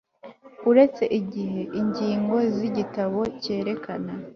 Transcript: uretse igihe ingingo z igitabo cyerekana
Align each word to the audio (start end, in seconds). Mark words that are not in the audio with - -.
uretse 0.69 1.03
igihe 1.19 1.61
ingingo 1.79 2.35
z 2.55 2.59
igitabo 2.69 3.19
cyerekana 3.41 4.13